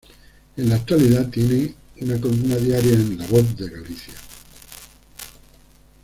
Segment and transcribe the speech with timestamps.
[0.57, 4.13] En la actualidad tiene una columna diaria en "La Voz de Galicia".